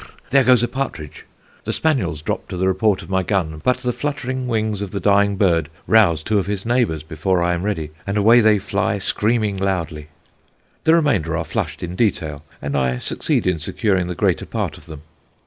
Whirr! 0.03 0.07
there 0.31 0.43
goes 0.43 0.63
a 0.63 0.67
partridge! 0.67 1.27
The 1.63 1.71
spaniels 1.71 2.23
drop 2.23 2.47
to 2.47 2.57
the 2.57 2.65
report 2.67 3.03
of 3.03 3.09
my 3.11 3.21
gun, 3.21 3.61
but 3.63 3.77
the 3.77 3.93
fluttering 3.93 4.47
wings 4.47 4.81
of 4.81 4.89
the 4.89 4.99
dying 4.99 5.35
bird 5.37 5.69
rouse 5.85 6.23
two 6.23 6.39
of 6.39 6.47
his 6.47 6.65
neighbours 6.65 7.03
before 7.03 7.43
I 7.43 7.53
am 7.53 7.61
ready, 7.61 7.91
and 8.07 8.17
away 8.17 8.41
they 8.41 8.57
fly, 8.57 8.97
screaming 8.97 9.57
loudly. 9.57 10.07
The 10.85 10.95
remainder 10.95 11.37
are 11.37 11.45
flushed 11.45 11.83
in 11.83 11.93
detail 11.95 12.43
and 12.63 12.75
I 12.75 12.97
succeed 12.97 13.45
in 13.45 13.59
securing 13.59 14.07
the 14.07 14.15
greater 14.15 14.47
part 14.47 14.75
of 14.79 14.87
them. 14.87 15.03